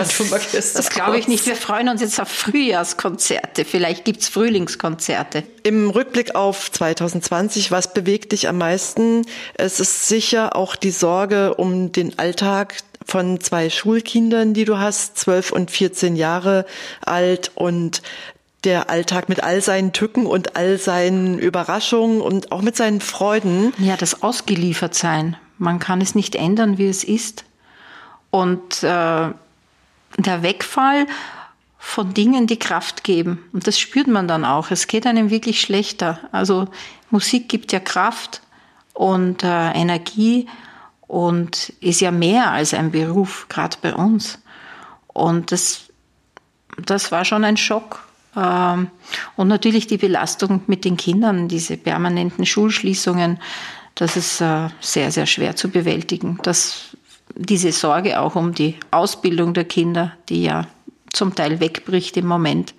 das. 0.52 0.74
Das 0.74 0.90
glaube 0.90 1.18
ich 1.18 1.26
nicht. 1.26 1.46
Wir 1.46 1.56
freuen 1.56 1.88
uns 1.88 2.02
jetzt 2.02 2.20
auf 2.20 2.28
Frühjahrskonzerte. 2.28 3.64
Vielleicht 3.64 4.04
gibt's 4.04 4.28
Frühlingskonzerte. 4.28 5.42
Im 5.62 5.88
Rückblick 5.88 6.34
auf 6.34 6.70
2020, 6.70 7.70
was 7.70 7.94
bewegt 7.94 8.32
dich 8.32 8.48
am 8.48 8.58
meisten? 8.58 9.24
Es 9.54 9.80
ist 9.80 10.06
sicher 10.06 10.54
auch 10.54 10.76
die 10.76 10.90
Sorge 10.90 11.54
um 11.54 11.90
den 11.90 12.18
Alltag 12.18 12.76
von 13.06 13.40
zwei 13.40 13.70
Schulkindern, 13.70 14.52
die 14.52 14.64
du 14.64 14.78
hast, 14.78 15.16
zwölf 15.16 15.52
und 15.52 15.70
14 15.70 16.16
Jahre 16.16 16.66
alt 17.04 17.52
und 17.54 18.02
der 18.66 18.90
Alltag 18.90 19.28
mit 19.28 19.42
all 19.42 19.62
seinen 19.62 19.92
Tücken 19.92 20.26
und 20.26 20.56
all 20.56 20.76
seinen 20.76 21.38
Überraschungen 21.38 22.20
und 22.20 22.52
auch 22.52 22.60
mit 22.60 22.76
seinen 22.76 23.00
Freuden. 23.00 23.72
Ja, 23.78 23.96
das 23.96 24.22
Ausgeliefertsein. 24.22 25.36
Man 25.56 25.78
kann 25.78 26.00
es 26.00 26.14
nicht 26.14 26.34
ändern, 26.34 26.76
wie 26.76 26.88
es 26.88 27.04
ist. 27.04 27.44
Und 28.30 28.82
äh, 28.82 29.30
der 30.18 30.42
Wegfall 30.42 31.06
von 31.78 32.12
Dingen, 32.12 32.46
die 32.46 32.58
Kraft 32.58 33.04
geben. 33.04 33.44
Und 33.52 33.66
das 33.66 33.78
spürt 33.78 34.08
man 34.08 34.26
dann 34.26 34.44
auch. 34.44 34.70
Es 34.70 34.88
geht 34.88 35.06
einem 35.06 35.30
wirklich 35.30 35.60
schlechter. 35.60 36.18
Also 36.32 36.66
Musik 37.10 37.48
gibt 37.48 37.72
ja 37.72 37.80
Kraft 37.80 38.42
und 38.92 39.44
äh, 39.44 39.70
Energie 39.70 40.48
und 41.06 41.72
ist 41.80 42.00
ja 42.00 42.10
mehr 42.10 42.50
als 42.50 42.74
ein 42.74 42.90
Beruf, 42.90 43.46
gerade 43.48 43.76
bei 43.80 43.94
uns. 43.94 44.40
Und 45.06 45.52
das, 45.52 45.84
das 46.84 47.12
war 47.12 47.24
schon 47.24 47.44
ein 47.44 47.56
Schock. 47.56 48.05
Ähm, 48.36 48.90
und 49.36 49.48
natürlich 49.48 49.86
die 49.86 49.96
Belastung 49.96 50.62
mit 50.66 50.84
den 50.84 50.96
Kindern, 50.96 51.48
diese 51.48 51.76
permanenten 51.76 52.44
Schulschließungen, 52.44 53.38
das 53.94 54.16
ist 54.16 54.40
äh, 54.40 54.68
sehr, 54.80 55.10
sehr 55.10 55.26
schwer 55.26 55.56
zu 55.56 55.70
bewältigen. 55.70 56.38
Das, 56.42 56.96
diese 57.34 57.72
Sorge 57.72 58.20
auch 58.20 58.36
um 58.36 58.52
die 58.52 58.76
Ausbildung 58.90 59.54
der 59.54 59.64
Kinder, 59.64 60.12
die 60.28 60.44
ja 60.44 60.66
zum 61.12 61.34
Teil 61.34 61.60
wegbricht 61.60 62.16
im 62.18 62.26
Moment 62.26 62.74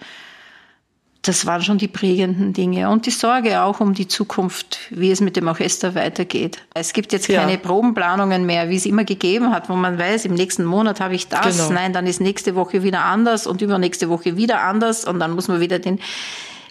das 1.22 1.46
waren 1.46 1.62
schon 1.62 1.78
die 1.78 1.88
prägenden 1.88 2.54
Dinge. 2.54 2.90
Und 2.90 3.06
die 3.06 3.12
Sorge 3.12 3.62
auch 3.62 3.80
um 3.80 3.94
die 3.94 4.08
Zukunft, 4.08 4.80
wie 4.92 5.12
es 5.12 5.20
mit 5.20 5.36
dem 5.36 5.48
Orchester 5.48 5.96
weitergeht. 5.96 6.60
Es 6.74 6.94
gibt 6.94 7.12
jetzt 7.12 7.28
keine 7.28 7.54
ja. 7.54 7.58
Probenplanungen 7.58 8.46
mehr, 8.46 8.70
wie 8.70 8.78
es 8.78 8.86
immer 8.86 9.04
gegeben 9.04 9.52
hat, 9.52 9.70
wo 9.70 9.76
man 9.76 9.98
weiß, 9.98 10.26
im 10.26 10.36
nächsten 10.36 10.64
Monat 10.64 11.00
habe 11.00 11.16
ich 11.16 11.28
das, 11.28 11.58
genau. 11.58 11.72
nein, 11.72 11.94
dann 11.94 12.08
ist 12.08 12.22
nächste 12.22 12.56
Woche 12.56 12.84
wieder 12.84 13.04
anders 13.04 13.48
und 13.48 13.62
übernächste 13.62 14.10
Woche 14.10 14.38
wieder 14.38 14.62
anders 14.62 15.06
und 15.06 15.20
dann 15.20 15.32
muss 15.32 15.48
man 15.48 15.60
wieder 15.60 15.80
den 15.80 16.00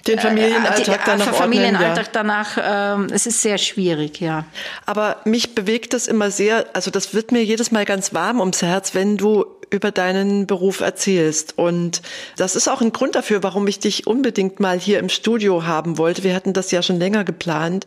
den 0.07 0.19
Familienalltag 0.21 1.01
äh, 1.01 1.01
danach 1.05 1.35
Familienalltag 1.35 2.07
ordnen, 2.07 2.11
danach, 2.13 2.59
ähm, 2.63 3.09
es 3.11 3.27
ist 3.27 3.43
sehr 3.43 3.59
schwierig, 3.59 4.21
ja. 4.21 4.45
Aber 4.85 5.17
mich 5.25 5.55
bewegt 5.55 5.95
das 5.95 6.07
immer 6.07 6.31
sehr, 6.31 6.67
also 6.75 6.91
das 6.91 7.15
wird 7.15 7.33
mir 7.33 7.45
jedes 7.45 7.73
Mal 7.73 7.85
ganz 7.85 8.15
warm 8.15 8.41
ums 8.41 8.63
Herz, 8.63 8.95
wenn 8.95 9.17
du 9.17 9.45
über 9.71 9.91
deinen 9.91 10.47
Beruf 10.47 10.81
erzählst. 10.81 11.59
Und 11.59 12.03
das 12.37 12.57
ist 12.57 12.69
auch 12.69 12.81
ein 12.81 12.93
Grund 12.93 13.15
dafür, 13.15 13.43
warum 13.43 13.67
ich 13.67 13.79
dich 13.79 14.07
unbedingt 14.07 14.61
mal 14.61 14.79
hier 14.79 14.99
im 14.99 15.09
Studio 15.09 15.65
haben 15.65 15.99
wollte. 15.99 16.25
Wir 16.25 16.35
hatten 16.35 16.53
das 16.53 16.71
ja 16.71 16.83
schon 16.83 16.99
länger 16.99 17.25
geplant. 17.25 17.87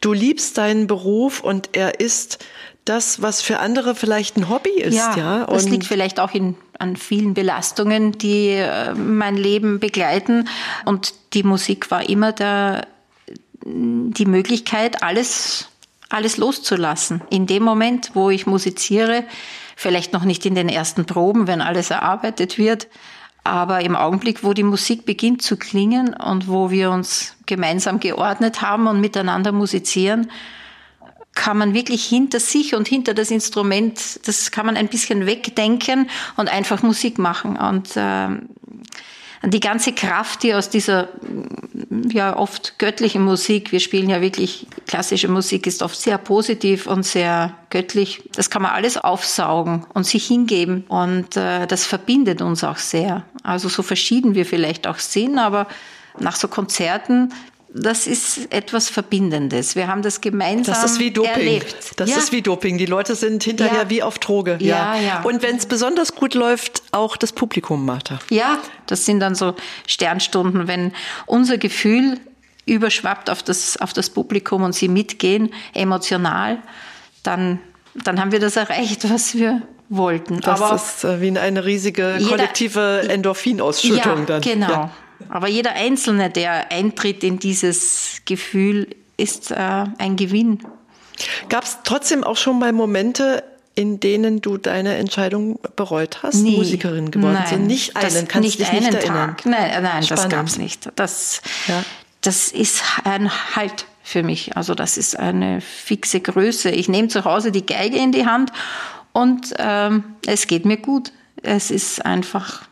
Du 0.00 0.12
liebst 0.12 0.56
deinen 0.56 0.86
Beruf 0.86 1.40
und 1.40 1.70
er 1.72 2.00
ist 2.00 2.38
das, 2.84 3.20
was 3.20 3.42
für 3.42 3.58
andere 3.58 3.94
vielleicht 3.94 4.36
ein 4.36 4.48
Hobby 4.48 4.70
ist. 4.70 4.94
Ja, 4.94 5.16
ja? 5.16 5.46
Das 5.46 5.68
liegt 5.68 5.84
vielleicht 5.84 6.18
auch 6.18 6.32
in, 6.32 6.56
an 6.78 6.96
vielen 6.96 7.34
Belastungen, 7.34 8.12
die 8.12 8.48
äh, 8.52 8.94
mein 8.94 9.36
Leben 9.36 9.78
begleiten. 9.78 10.48
Und 10.86 11.14
die 11.34 11.42
Musik 11.42 11.90
war 11.90 12.08
immer 12.08 12.32
der, 12.32 12.86
die 13.64 14.24
Möglichkeit, 14.24 15.02
alles, 15.02 15.68
alles 16.08 16.38
loszulassen. 16.38 17.20
In 17.28 17.46
dem 17.46 17.62
Moment, 17.62 18.12
wo 18.14 18.30
ich 18.30 18.46
musiziere, 18.46 19.24
vielleicht 19.80 20.12
noch 20.12 20.24
nicht 20.24 20.44
in 20.44 20.54
den 20.54 20.68
ersten 20.68 21.06
Proben, 21.06 21.46
wenn 21.46 21.62
alles 21.62 21.90
erarbeitet 21.90 22.58
wird, 22.58 22.86
aber 23.44 23.80
im 23.80 23.96
Augenblick, 23.96 24.44
wo 24.44 24.52
die 24.52 24.62
Musik 24.62 25.06
beginnt 25.06 25.40
zu 25.40 25.56
klingen 25.56 26.12
und 26.12 26.48
wo 26.48 26.70
wir 26.70 26.90
uns 26.90 27.34
gemeinsam 27.46 27.98
geordnet 27.98 28.60
haben 28.60 28.88
und 28.88 29.00
miteinander 29.00 29.52
musizieren, 29.52 30.30
kann 31.34 31.56
man 31.56 31.72
wirklich 31.72 32.04
hinter 32.04 32.40
sich 32.40 32.74
und 32.74 32.88
hinter 32.88 33.14
das 33.14 33.30
Instrument, 33.30 34.20
das 34.26 34.50
kann 34.50 34.66
man 34.66 34.76
ein 34.76 34.88
bisschen 34.88 35.24
wegdenken 35.24 36.10
und 36.36 36.50
einfach 36.50 36.82
Musik 36.82 37.18
machen. 37.18 37.56
Und 37.56 37.96
äh, 37.96 38.28
die 39.44 39.60
ganze 39.60 39.94
Kraft, 39.94 40.42
die 40.42 40.52
aus 40.52 40.68
dieser 40.68 41.08
ja 41.90 42.36
oft 42.36 42.78
göttlichen 42.78 43.22
Musik, 43.22 43.72
wir 43.72 43.80
spielen 43.80 44.08
ja 44.08 44.20
wirklich 44.20 44.66
klassische 44.86 45.28
Musik, 45.28 45.66
ist 45.66 45.82
oft 45.82 46.00
sehr 46.00 46.18
positiv 46.18 46.86
und 46.86 47.04
sehr 47.04 47.54
göttlich. 47.68 48.22
Das 48.34 48.48
kann 48.48 48.62
man 48.62 48.72
alles 48.72 48.96
aufsaugen 48.96 49.86
und 49.92 50.06
sich 50.06 50.26
hingeben 50.26 50.84
und 50.88 51.36
äh, 51.36 51.66
das 51.66 51.86
verbindet 51.86 52.42
uns 52.42 52.62
auch 52.62 52.78
sehr. 52.78 53.24
Also 53.42 53.68
so 53.68 53.82
verschieden 53.82 54.34
wir 54.34 54.46
vielleicht 54.46 54.86
auch 54.86 54.98
sind, 54.98 55.38
aber 55.38 55.66
nach 56.18 56.36
so 56.36 56.48
Konzerten 56.48 57.32
das 57.72 58.06
ist 58.06 58.52
etwas 58.52 58.88
Verbindendes. 58.88 59.76
Wir 59.76 59.86
haben 59.86 60.02
das 60.02 60.20
gemeinsam 60.20 60.74
Das 60.74 60.92
ist 60.92 60.98
wie 60.98 61.10
Doping. 61.10 61.32
Erlebt. 61.32 61.76
Das 61.96 62.10
ja. 62.10 62.16
ist 62.16 62.32
wie 62.32 62.42
Doping. 62.42 62.78
Die 62.78 62.86
Leute 62.86 63.14
sind 63.14 63.44
hinterher 63.44 63.84
ja. 63.84 63.90
wie 63.90 64.02
auf 64.02 64.18
Droge. 64.18 64.58
Ja, 64.60 64.94
ja. 64.96 65.00
ja. 65.00 65.22
Und 65.22 65.42
wenn 65.42 65.56
es 65.56 65.66
besonders 65.66 66.14
gut 66.14 66.34
läuft, 66.34 66.82
auch 66.90 67.16
das 67.16 67.32
Publikum, 67.32 67.84
Martha. 67.86 68.18
Ja, 68.28 68.58
das 68.86 69.06
sind 69.06 69.20
dann 69.20 69.34
so 69.34 69.54
Sternstunden, 69.86 70.66
wenn 70.66 70.92
unser 71.26 71.58
Gefühl 71.58 72.18
überschwappt 72.66 73.30
auf 73.30 73.42
das, 73.42 73.76
auf 73.76 73.92
das 73.92 74.10
Publikum 74.10 74.62
und 74.62 74.74
sie 74.74 74.88
mitgehen, 74.88 75.52
emotional, 75.72 76.58
dann, 77.22 77.60
dann 77.94 78.20
haben 78.20 78.32
wir 78.32 78.40
das 78.40 78.56
erreicht, 78.56 79.08
was 79.10 79.34
wir 79.34 79.62
wollten. 79.88 80.40
Das 80.40 80.60
Aber 80.60 80.76
ist 80.76 81.04
äh, 81.04 81.20
wie 81.20 81.36
eine 81.38 81.64
riesige 81.64 82.18
kollektive 82.28 83.06
Endorphinausschüttung 83.08 84.18
ja, 84.20 84.24
dann. 84.24 84.40
Genau. 84.40 84.90
Aber 85.28 85.48
jeder 85.48 85.72
Einzelne, 85.72 86.30
der 86.30 86.72
eintritt 86.72 87.22
in 87.22 87.38
dieses 87.38 88.22
Gefühl, 88.24 88.88
ist 89.16 89.50
äh, 89.50 89.84
ein 89.98 90.16
Gewinn. 90.16 90.60
Gab 91.48 91.64
es 91.64 91.78
trotzdem 91.84 92.24
auch 92.24 92.36
schon 92.36 92.58
mal 92.58 92.72
Momente, 92.72 93.44
in 93.74 94.00
denen 94.00 94.40
du 94.40 94.56
deine 94.56 94.96
Entscheidung 94.96 95.58
bereut 95.76 96.22
hast, 96.22 96.36
Nie. 96.36 96.56
Musikerin 96.56 97.10
geworden 97.10 97.34
nein, 97.34 97.46
zu 97.46 97.54
sein? 97.54 97.66
Nicht 97.66 97.96
einen, 97.96 98.14
das, 98.14 98.28
kannst 98.28 98.46
nicht 98.46 98.58
dich 98.58 98.68
einen 98.68 98.84
nicht 98.84 98.94
erinnern. 98.94 99.36
Tag. 99.36 99.46
Nein, 99.46 99.82
nein 99.82 100.04
das 100.08 100.28
gab 100.28 100.46
es 100.46 100.58
nicht. 100.58 100.90
Das, 100.96 101.40
ja. 101.66 101.84
das 102.20 102.48
ist 102.48 102.82
ein 103.04 103.30
Halt 103.54 103.86
für 104.02 104.22
mich. 104.22 104.56
Also 104.56 104.74
das 104.74 104.96
ist 104.96 105.18
eine 105.18 105.60
fixe 105.60 106.20
Größe. 106.20 106.70
Ich 106.70 106.88
nehme 106.88 107.08
zu 107.08 107.24
Hause 107.24 107.52
die 107.52 107.64
Geige 107.64 107.96
in 107.96 108.12
die 108.12 108.26
Hand 108.26 108.52
und 109.12 109.54
ähm, 109.58 110.04
es 110.26 110.46
geht 110.46 110.64
mir 110.64 110.78
gut. 110.78 111.12
Es 111.42 111.70
ist 111.70 112.04
einfach 112.04 112.62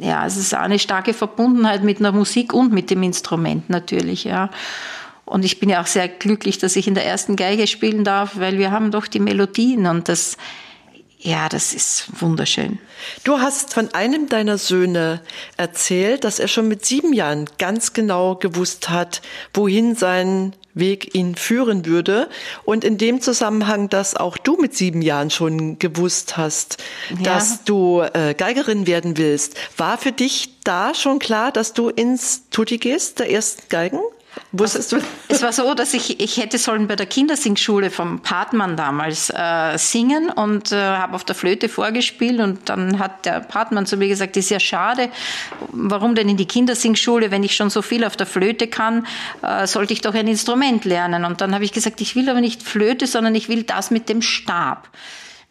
ja, 0.00 0.26
es 0.26 0.36
ist 0.36 0.54
eine 0.54 0.78
starke 0.78 1.14
Verbundenheit 1.14 1.82
mit 1.82 1.98
einer 2.00 2.12
Musik 2.12 2.52
und 2.52 2.72
mit 2.72 2.90
dem 2.90 3.02
Instrument 3.02 3.68
natürlich, 3.70 4.24
ja. 4.24 4.50
Und 5.24 5.44
ich 5.44 5.60
bin 5.60 5.68
ja 5.68 5.80
auch 5.80 5.86
sehr 5.86 6.08
glücklich, 6.08 6.58
dass 6.58 6.76
ich 6.76 6.88
in 6.88 6.94
der 6.94 7.06
ersten 7.06 7.36
Geige 7.36 7.66
spielen 7.66 8.04
darf, 8.04 8.38
weil 8.38 8.58
wir 8.58 8.70
haben 8.70 8.90
doch 8.90 9.06
die 9.06 9.20
Melodien 9.20 9.86
und 9.86 10.08
das, 10.08 10.36
Ja, 11.24 11.48
das 11.48 11.72
ist 11.72 12.20
wunderschön. 12.20 12.80
Du 13.22 13.38
hast 13.38 13.74
von 13.74 13.94
einem 13.94 14.28
deiner 14.28 14.58
Söhne 14.58 15.20
erzählt, 15.56 16.24
dass 16.24 16.40
er 16.40 16.48
schon 16.48 16.66
mit 16.66 16.84
sieben 16.84 17.12
Jahren 17.12 17.48
ganz 17.58 17.92
genau 17.92 18.34
gewusst 18.34 18.90
hat, 18.90 19.22
wohin 19.54 19.94
sein 19.94 20.52
Weg 20.74 21.14
ihn 21.14 21.34
führen 21.34 21.86
würde. 21.86 22.28
Und 22.64 22.84
in 22.84 22.98
dem 22.98 23.20
Zusammenhang, 23.20 23.88
dass 23.88 24.16
auch 24.16 24.36
du 24.36 24.56
mit 24.56 24.74
sieben 24.74 25.02
Jahren 25.02 25.30
schon 25.30 25.78
gewusst 25.78 26.36
hast, 26.36 26.82
ja. 27.10 27.34
dass 27.34 27.64
du 27.64 28.00
äh, 28.00 28.34
Geigerin 28.34 28.86
werden 28.86 29.18
willst, 29.18 29.56
war 29.76 29.98
für 29.98 30.12
dich 30.12 30.60
da 30.64 30.94
schon 30.94 31.18
klar, 31.18 31.52
dass 31.52 31.72
du 31.72 31.88
ins 31.88 32.48
Tutti 32.50 32.78
gehst, 32.78 33.18
der 33.18 33.30
ersten 33.30 33.68
Geigen? 33.68 34.00
Wusstest 34.52 34.92
du? 34.92 34.98
Es 35.28 35.42
war 35.42 35.52
so, 35.52 35.74
dass 35.74 35.94
ich, 35.94 36.20
ich 36.20 36.36
hätte 36.36 36.58
sollen 36.58 36.86
bei 36.86 36.96
der 36.96 37.06
Kindersingschule 37.06 37.90
vom 37.90 38.20
Partmann 38.20 38.76
damals 38.76 39.30
äh, 39.30 39.78
singen 39.78 40.28
und 40.30 40.72
äh, 40.72 40.76
habe 40.76 41.14
auf 41.14 41.24
der 41.24 41.34
Flöte 41.34 41.68
vorgespielt 41.70 42.38
und 42.40 42.68
dann 42.68 42.98
hat 42.98 43.24
der 43.24 43.40
Partmann 43.40 43.86
zu 43.86 43.96
mir 43.96 44.08
gesagt, 44.08 44.36
ist 44.36 44.50
ja 44.50 44.60
schade, 44.60 45.08
warum 45.72 46.14
denn 46.14 46.28
in 46.28 46.36
die 46.36 46.46
Kindersingschule, 46.46 47.30
wenn 47.30 47.44
ich 47.44 47.56
schon 47.56 47.70
so 47.70 47.80
viel 47.80 48.04
auf 48.04 48.16
der 48.16 48.26
Flöte 48.26 48.66
kann, 48.66 49.06
äh, 49.42 49.66
sollte 49.66 49.94
ich 49.94 50.02
doch 50.02 50.14
ein 50.14 50.28
Instrument 50.28 50.84
lernen. 50.84 51.24
Und 51.24 51.40
dann 51.40 51.54
habe 51.54 51.64
ich 51.64 51.72
gesagt, 51.72 52.00
ich 52.00 52.14
will 52.14 52.28
aber 52.28 52.40
nicht 52.40 52.62
Flöte, 52.62 53.06
sondern 53.06 53.34
ich 53.34 53.48
will 53.48 53.62
das 53.62 53.90
mit 53.90 54.08
dem 54.08 54.20
Stab 54.20 54.88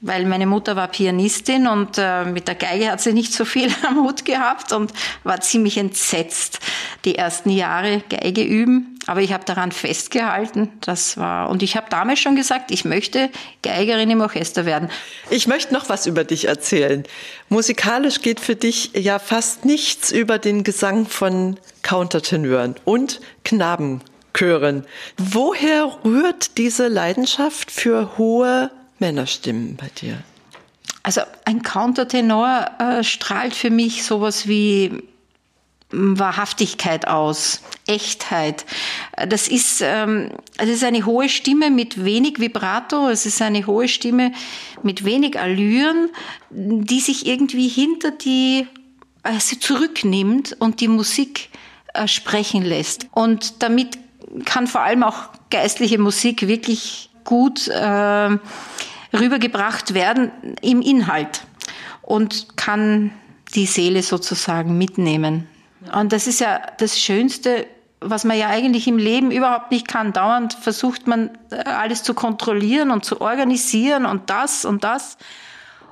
weil 0.01 0.25
meine 0.25 0.47
Mutter 0.47 0.75
war 0.75 0.87
Pianistin 0.87 1.67
und 1.67 1.97
äh, 1.97 2.25
mit 2.25 2.47
der 2.47 2.55
Geige 2.55 2.91
hat 2.91 3.01
sie 3.01 3.13
nicht 3.13 3.33
so 3.33 3.45
viel 3.45 3.69
am 3.87 4.03
Hut 4.03 4.25
gehabt 4.25 4.73
und 4.73 4.91
war 5.23 5.39
ziemlich 5.41 5.77
entsetzt 5.77 6.59
die 7.05 7.15
ersten 7.15 7.51
Jahre 7.51 8.03
Geige 8.09 8.43
üben. 8.43 8.99
Aber 9.07 9.21
ich 9.21 9.33
habe 9.33 9.45
daran 9.45 9.71
festgehalten. 9.71 10.69
Das 10.81 11.17
war 11.17 11.49
und 11.49 11.63
ich 11.63 11.75
habe 11.75 11.87
damals 11.89 12.19
schon 12.19 12.35
gesagt, 12.35 12.71
ich 12.71 12.83
möchte 12.83 13.29
Geigerin 13.61 14.09
im 14.09 14.21
Orchester 14.21 14.65
werden. 14.65 14.89
Ich 15.29 15.47
möchte 15.47 15.73
noch 15.73 15.89
was 15.89 16.07
über 16.07 16.23
dich 16.23 16.47
erzählen. 16.47 17.03
Musikalisch 17.49 18.21
geht 18.21 18.39
für 18.39 18.55
dich 18.55 18.91
ja 18.95 19.19
fast 19.19 19.65
nichts 19.65 20.11
über 20.11 20.39
den 20.39 20.63
Gesang 20.63 21.05
von 21.05 21.59
Countertenören 21.83 22.75
und 22.85 23.21
Knabenchören. 23.43 24.85
Woher 25.17 25.97
rührt 26.03 26.57
diese 26.57 26.87
Leidenschaft 26.87 27.71
für 27.71 28.17
hohe 28.17 28.71
Männerstimmen 29.01 29.75
bei 29.75 29.89
dir? 29.89 30.23
Also 31.03 31.21
ein 31.45 31.63
Countertenor 31.63 32.69
äh, 32.79 33.03
strahlt 33.03 33.53
für 33.53 33.71
mich 33.71 34.03
sowas 34.03 34.47
wie 34.47 35.03
Wahrhaftigkeit 35.91 37.07
aus, 37.07 37.61
Echtheit. 37.85 38.65
Das 39.27 39.47
ist, 39.47 39.81
ähm, 39.81 40.31
es 40.57 40.69
ist 40.69 40.83
eine 40.83 41.05
hohe 41.05 41.27
Stimme 41.27 41.69
mit 41.69 42.05
wenig 42.05 42.39
Vibrato, 42.39 43.09
es 43.09 43.25
ist 43.25 43.41
eine 43.41 43.67
hohe 43.67 43.87
Stimme 43.87 44.31
mit 44.83 45.03
wenig 45.03 45.37
Allüren, 45.37 46.09
die 46.49 47.01
sich 47.01 47.25
irgendwie 47.25 47.67
hinter 47.67 48.11
die, 48.11 48.67
also 49.23 49.57
zurücknimmt 49.57 50.55
und 50.59 50.79
die 50.79 50.87
Musik 50.87 51.49
äh, 51.93 52.07
sprechen 52.07 52.63
lässt. 52.63 53.07
Und 53.11 53.61
damit 53.61 53.97
kann 54.45 54.67
vor 54.67 54.81
allem 54.81 55.03
auch 55.03 55.29
geistliche 55.49 55.97
Musik 55.97 56.47
wirklich 56.47 57.09
gut 57.25 57.67
äh, 57.67 58.37
rübergebracht 59.13 59.93
werden 59.93 60.31
im 60.61 60.81
Inhalt 60.81 61.43
und 62.01 62.57
kann 62.57 63.11
die 63.53 63.65
Seele 63.65 64.03
sozusagen 64.03 64.77
mitnehmen. 64.77 65.47
Und 65.93 66.13
das 66.13 66.27
ist 66.27 66.39
ja 66.39 66.61
das 66.77 66.99
Schönste, 66.99 67.65
was 67.99 68.23
man 68.23 68.37
ja 68.37 68.47
eigentlich 68.47 68.87
im 68.87 68.97
Leben 68.97 69.31
überhaupt 69.31 69.71
nicht 69.71 69.87
kann. 69.87 70.13
Dauernd 70.13 70.53
versucht 70.53 71.07
man 71.07 71.29
äh, 71.51 71.57
alles 71.63 72.03
zu 72.03 72.13
kontrollieren 72.13 72.91
und 72.91 73.05
zu 73.05 73.21
organisieren 73.21 74.05
und 74.05 74.29
das 74.29 74.65
und 74.65 74.83
das 74.83 75.17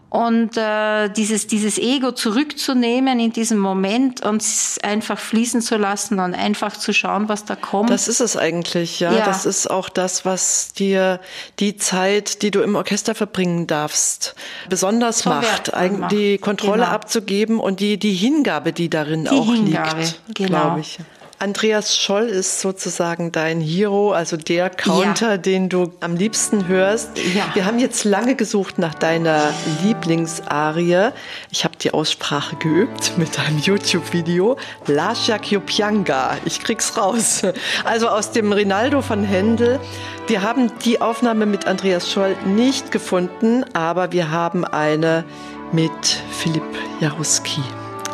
und 0.09 0.57
äh, 0.57 1.09
dieses, 1.09 1.45
dieses 1.45 1.77
Ego 1.77 2.11
zurückzunehmen 2.11 3.19
in 3.19 3.31
diesem 3.31 3.59
Moment 3.59 4.25
und 4.25 4.41
es 4.41 4.79
einfach 4.81 5.19
fließen 5.19 5.61
zu 5.61 5.77
lassen 5.77 6.19
und 6.19 6.33
einfach 6.33 6.75
zu 6.75 6.93
schauen, 6.93 7.29
was 7.29 7.45
da 7.45 7.55
kommt. 7.55 7.91
Das 7.91 8.07
ist 8.07 8.19
es 8.19 8.35
eigentlich, 8.35 8.99
ja. 8.99 9.13
ja. 9.13 9.25
Das 9.25 9.45
ist 9.45 9.69
auch 9.69 9.87
das, 9.87 10.25
was 10.25 10.73
dir 10.73 11.19
die 11.59 11.77
Zeit, 11.77 12.41
die 12.41 12.49
du 12.49 12.61
im 12.61 12.75
Orchester 12.75 13.13
verbringen 13.13 13.67
darfst, 13.67 14.35
besonders 14.67 15.19
so 15.19 15.29
macht, 15.29 15.71
macht, 15.73 16.11
die 16.11 16.39
Kontrolle 16.39 16.83
genau. 16.83 16.95
abzugeben 16.95 17.59
und 17.59 17.79
die, 17.79 17.99
die 17.99 18.13
Hingabe, 18.13 18.73
die 18.73 18.89
darin 18.89 19.25
die 19.25 19.29
auch 19.29 19.45
Hingabe, 19.45 20.01
liegt, 20.01 20.21
genau. 20.33 20.49
glaube 20.49 20.79
ich. 20.79 20.97
Andreas 21.41 21.95
Scholl 21.95 22.25
ist 22.25 22.59
sozusagen 22.59 23.31
dein 23.31 23.61
Hero, 23.61 24.11
also 24.11 24.35
der 24.35 24.69
Counter, 24.69 25.31
ja. 25.31 25.37
den 25.37 25.69
du 25.69 25.93
am 26.01 26.17
liebsten 26.17 26.67
hörst. 26.67 27.11
Ja. 27.33 27.45
Wir 27.53 27.65
haben 27.65 27.79
jetzt 27.79 28.03
lange 28.03 28.35
gesucht 28.35 28.77
nach 28.77 28.93
deiner 28.93 29.53
Lieblingsarie. 29.81 31.11
Ich 31.49 31.63
habe 31.63 31.77
die 31.77 31.93
Aussprache 31.93 32.57
geübt 32.57 33.17
mit 33.17 33.39
einem 33.39 33.57
YouTube-Video. 33.57 34.57
Lascia 34.87 35.37
Kyopianga. 35.37 36.37
Ich 36.43 36.59
krieg's 36.59 36.97
raus. 36.97 37.43
Also 37.85 38.09
aus 38.09 38.31
dem 38.31 38.51
Rinaldo 38.51 39.01
von 39.01 39.23
Händel. 39.23 39.79
Wir 40.27 40.41
haben 40.41 40.69
die 40.83 40.99
Aufnahme 40.99 41.45
mit 41.45 41.67
Andreas 41.67 42.11
Scholl 42.11 42.35
nicht 42.45 42.91
gefunden, 42.91 43.63
aber 43.73 44.11
wir 44.11 44.29
haben 44.29 44.65
eine 44.65 45.23
mit 45.71 46.21
Philipp 46.31 46.63
Jaruski. 46.99 47.63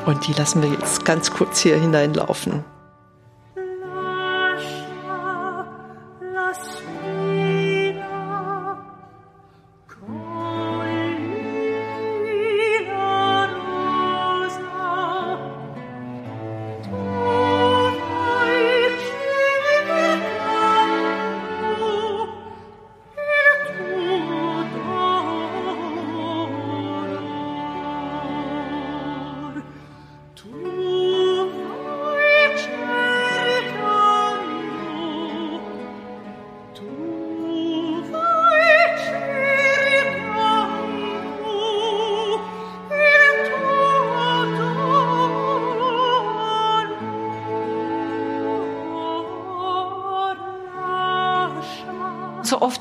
Und 0.06 0.28
die 0.28 0.34
lassen 0.34 0.62
wir 0.62 0.70
jetzt 0.70 1.06
ganz 1.06 1.32
kurz 1.32 1.62
hier 1.62 1.80
hineinlaufen. 1.80 2.64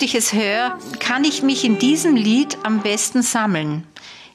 Ich 0.04 0.14
es 0.14 0.32
höre, 0.32 0.78
kann 1.00 1.24
ich 1.24 1.42
mich 1.42 1.64
in 1.64 1.78
diesem 1.78 2.16
Lied 2.16 2.58
am 2.62 2.80
besten 2.80 3.22
sammeln. 3.22 3.86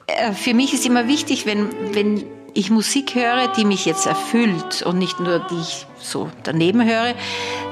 Äh, 0.07 0.33
für 0.33 0.53
mich 0.53 0.73
ist 0.73 0.85
immer 0.85 1.07
wichtig, 1.07 1.45
wenn, 1.45 1.69
wenn 1.93 2.25
ich 2.53 2.69
Musik 2.69 3.15
höre, 3.15 3.47
die 3.49 3.65
mich 3.65 3.85
jetzt 3.85 4.05
erfüllt 4.05 4.81
und 4.81 4.97
nicht 4.97 5.19
nur 5.19 5.39
die 5.39 5.59
ich 5.59 5.85
so 5.99 6.29
daneben 6.43 6.83
höre, 6.83 7.13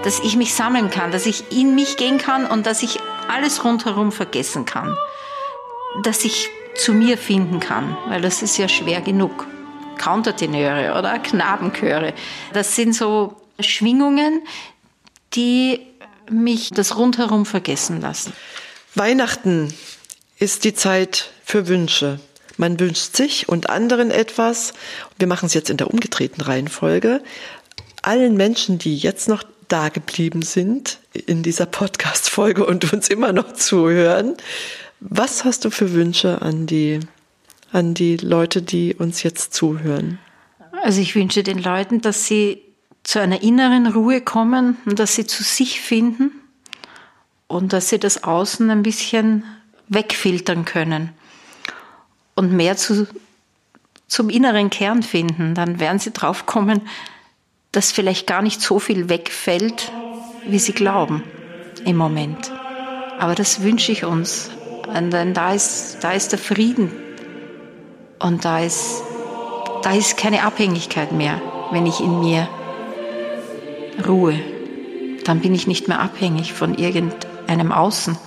dass 0.04 0.20
ich 0.20 0.36
mich 0.36 0.54
sammeln 0.54 0.90
kann, 0.90 1.12
dass 1.12 1.26
ich 1.26 1.52
in 1.52 1.76
mich 1.76 1.98
gehen 1.98 2.18
kann 2.18 2.46
und 2.46 2.66
dass 2.66 2.84
ich 2.84 3.00
alles 3.28 3.64
rundherum 3.64 4.12
vergessen 4.12 4.66
kann. 4.66 4.96
Dass 6.04 6.24
ich 6.24 6.50
zu 6.76 6.94
mir 6.94 7.18
finden 7.18 7.60
kann, 7.60 7.98
weil 8.08 8.22
das 8.22 8.42
ist 8.42 8.58
ja 8.58 8.68
schwer 8.68 9.02
genug. 9.02 9.48
Countertenöre 9.98 10.98
oder 10.98 11.18
Knabenchöre. 11.18 12.14
Das 12.54 12.76
sind 12.76 12.94
so 12.94 13.36
Schwingungen, 13.60 14.42
die 15.34 15.80
mich 16.30 16.70
das 16.70 16.98
rundherum 16.98 17.46
vergessen 17.46 18.02
lassen. 18.02 18.34
Weihnachten 18.96 19.74
ist 20.40 20.64
die 20.64 20.74
Zeit 20.74 21.32
für 21.44 21.68
Wünsche. 21.68 22.20
Man 22.58 22.80
wünscht 22.80 23.16
sich 23.16 23.48
und 23.48 23.70
anderen 23.70 24.12
etwas. 24.12 24.74
Wir 25.20 25.28
machen 25.28 25.46
es 25.46 25.54
jetzt 25.54 25.70
in 25.70 25.78
der 25.78 25.92
umgedrehten 25.92 26.42
Reihenfolge. 26.42 27.22
Allen 28.02 28.36
Menschen, 28.36 28.80
die 28.80 28.98
jetzt 28.98 29.28
noch 29.28 29.44
da 29.68 29.90
geblieben 29.90 30.42
sind 30.42 31.00
in 31.14 31.44
dieser 31.44 31.66
Podcast-Folge 31.66 32.66
und 32.66 32.92
uns 32.94 33.10
immer 33.10 33.34
noch 33.34 33.54
zuhören, 33.54 34.36
was 35.00 35.44
hast 35.44 35.66
du 35.66 35.70
für 35.70 35.94
Wünsche 35.94 36.42
an 36.42 36.66
die, 36.66 37.00
an 37.72 37.94
die 37.94 38.18
Leute, 38.18 38.62
die 38.62 38.96
uns 38.96 39.24
jetzt 39.24 39.54
zuhören? 39.54 40.20
Also 40.84 41.02
ich 41.02 41.16
wünsche 41.16 41.44
den 41.44 41.60
Leuten, 41.60 42.02
dass 42.02 42.26
sie 42.26 42.62
zu 43.08 43.22
einer 43.22 43.42
inneren 43.42 43.88
Ruhe 43.88 44.20
kommen 44.20 44.76
und 44.84 45.00
dass 45.00 45.16
sie 45.16 45.26
zu 45.26 45.42
sich 45.42 45.80
finden 45.80 46.30
und 47.48 47.72
dass 47.72 47.88
sie 47.88 48.00
das 48.00 48.26
Außen 48.26 48.70
ein 48.70 48.84
bisschen 48.84 49.46
wegfiltern 49.88 50.66
können 50.66 51.14
und 52.36 52.52
mehr 52.52 52.76
zu, 52.76 53.08
zum 54.10 54.30
inneren 54.30 54.70
Kern 54.70 55.04
finden. 55.04 55.56
Dann 55.56 55.80
werden 55.80 56.00
sie 56.00 56.12
drauf 56.12 56.46
kommen, 56.46 56.82
dass 57.72 57.94
vielleicht 57.94 58.28
gar 58.28 58.42
nicht 58.42 58.60
so 58.60 58.78
viel 58.78 59.08
wegfällt, 59.08 59.90
wie 60.46 60.60
sie 60.60 60.74
glauben 60.74 61.24
im 61.86 61.96
Moment. 61.96 62.52
Aber 63.20 63.36
das 63.36 63.64
wünsche 63.64 63.94
ich 63.94 64.04
uns 64.04 64.52
Und 64.94 65.12
dann 65.12 65.34
da 65.34 65.54
ist, 65.54 66.00
da 66.02 66.12
ist 66.12 66.34
der 66.34 66.40
Frieden. 66.40 66.92
Und 68.20 68.44
da 68.44 68.60
ist, 68.60 69.02
da 69.82 69.94
ist 69.94 70.18
keine 70.18 70.44
Abhängigkeit 70.44 71.14
mehr, 71.14 71.42
wenn 71.72 71.86
ich 71.86 72.02
in 72.02 72.20
mir 72.20 72.50
ruhe. 74.06 74.40
Dann 75.24 75.40
bin 75.40 75.54
ich 75.54 75.68
nicht 75.68 75.88
mehr 75.88 76.00
abhängig 76.00 76.54
von 76.54 76.76
irgendeinem 76.76 77.72
Außen. 77.72 78.18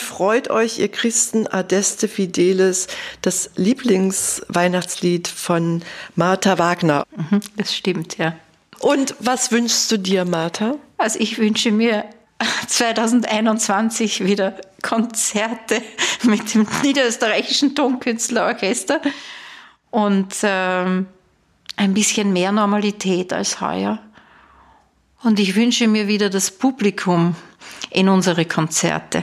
Freut 0.00 0.50
euch, 0.50 0.78
ihr 0.78 0.88
Christen, 0.88 1.46
Adeste 1.46 2.08
Fideles, 2.08 2.88
das 3.22 3.50
Lieblingsweihnachtslied 3.56 5.28
von 5.28 5.82
Martha 6.16 6.58
Wagner. 6.58 7.04
Mhm, 7.16 7.40
das 7.56 7.74
stimmt, 7.74 8.18
ja. 8.18 8.36
Und 8.80 9.14
was 9.18 9.52
wünschst 9.52 9.92
du 9.92 9.98
dir, 9.98 10.24
Martha? 10.24 10.76
Also 10.98 11.18
ich 11.20 11.38
wünsche 11.38 11.70
mir 11.70 12.04
2021 12.66 14.24
wieder 14.24 14.56
Konzerte 14.82 15.82
mit 16.22 16.54
dem 16.54 16.66
Niederösterreichischen 16.82 17.74
Tonkünstlerorchester 17.74 19.00
und 19.90 20.34
ähm, 20.42 21.06
ein 21.76 21.94
bisschen 21.94 22.32
mehr 22.32 22.52
Normalität 22.52 23.32
als 23.32 23.60
heuer. 23.60 23.98
Und 25.22 25.38
ich 25.38 25.54
wünsche 25.54 25.86
mir 25.86 26.08
wieder 26.08 26.30
das 26.30 26.50
Publikum 26.50 27.36
in 27.90 28.08
unsere 28.08 28.46
Konzerte 28.46 29.22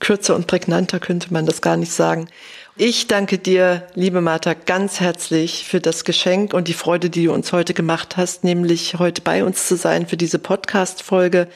kürzer 0.00 0.34
und 0.34 0.46
prägnanter 0.46 1.00
könnte 1.00 1.32
man 1.32 1.46
das 1.46 1.60
gar 1.60 1.76
nicht 1.76 1.92
sagen. 1.92 2.28
Ich 2.76 3.08
danke 3.08 3.38
dir, 3.38 3.88
liebe 3.94 4.20
Martha, 4.20 4.54
ganz 4.54 5.00
herzlich 5.00 5.64
für 5.64 5.80
das 5.80 6.04
Geschenk 6.04 6.54
und 6.54 6.68
die 6.68 6.74
Freude, 6.74 7.10
die 7.10 7.24
du 7.24 7.32
uns 7.32 7.52
heute 7.52 7.74
gemacht 7.74 8.16
hast, 8.16 8.44
nämlich 8.44 9.00
heute 9.00 9.20
bei 9.20 9.42
uns 9.42 9.66
zu 9.66 9.76
sein 9.76 10.06
für 10.06 10.16
diese 10.16 10.38
Podcast-Folge. 10.38 11.48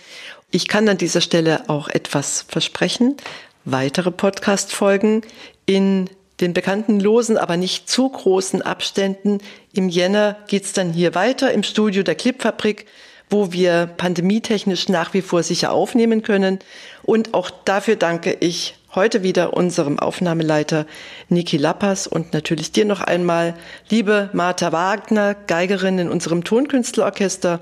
Ich 0.50 0.66
kann 0.66 0.88
an 0.88 0.98
dieser 0.98 1.20
Stelle 1.20 1.68
auch 1.68 1.88
etwas 1.88 2.44
versprechen. 2.48 3.16
Weitere 3.64 4.11
Podcast-Folgen 4.11 5.22
in 5.64 6.11
den 6.40 6.55
bekannten 6.55 6.98
losen, 6.98 7.38
aber 7.38 7.57
nicht 7.57 7.88
zu 7.88 8.09
großen 8.09 8.61
Abständen. 8.61 9.38
Im 9.72 9.88
Jänner 9.88 10.37
geht's 10.48 10.72
dann 10.72 10.92
hier 10.92 11.14
weiter 11.14 11.52
im 11.52 11.62
Studio 11.62 12.02
der 12.02 12.16
Clipfabrik 12.16 12.87
wo 13.33 13.53
wir 13.53 13.87
pandemietechnisch 13.87 14.88
nach 14.88 15.14
wie 15.14 15.23
vor 15.23 15.42
sicher 15.42 15.73
aufnehmen 15.73 16.23
können. 16.23 16.59
Und 17.03 17.35
auch 17.35 17.51
dafür 17.51 17.97
danke 17.97 18.37
ich 18.38 18.77
heute 18.95 19.23
wieder 19.23 19.55
unserem 19.55 19.99
Aufnahmeleiter 19.99 20.87
Niki 21.29 21.57
Lappas 21.57 22.07
und 22.07 22.35
natürlich 22.35 22.73
dir 22.73 22.85
noch 22.85 23.01
einmal, 23.01 23.55
liebe 23.88 24.29
Martha 24.33 24.71
Wagner, 24.71 25.35
Geigerin 25.47 25.99
in 25.99 26.11
unserem 26.11 26.45
Tonkünstlerorchester. 26.45 27.61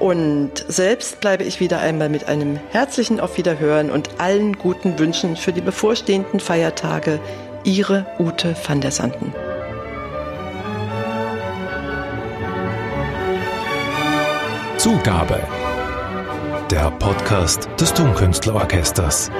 Und 0.00 0.52
selbst 0.68 1.20
bleibe 1.20 1.44
ich 1.44 1.60
wieder 1.60 1.80
einmal 1.80 2.10
mit 2.10 2.28
einem 2.28 2.58
herzlichen 2.70 3.18
Auf 3.18 3.38
Wiederhören 3.38 3.90
und 3.90 4.20
allen 4.20 4.58
guten 4.58 4.98
Wünschen 4.98 5.36
für 5.36 5.52
die 5.52 5.62
bevorstehenden 5.62 6.40
Feiertage. 6.40 7.18
Ihre 7.64 8.06
Ute 8.18 8.54
van 8.66 8.80
der 8.80 8.90
Sanden. 8.90 9.32
Zugabe. 14.86 15.40
Der 16.70 16.92
Podcast 16.92 17.68
des 17.80 17.92
Tonkünstlerorchesters. 17.92 19.32